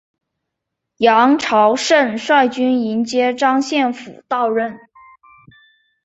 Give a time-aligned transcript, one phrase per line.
[0.97, 4.79] 杨朝晟率军迎接张献甫到任。